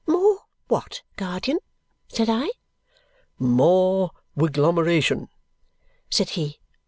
[0.07, 1.59] "More what, guardian?"
[2.07, 2.49] said I.
[3.37, 5.29] "More wiglomeration,"
[6.09, 6.57] said he.